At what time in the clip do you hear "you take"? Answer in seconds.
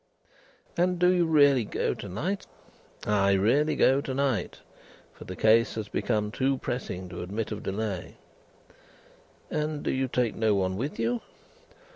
9.91-10.33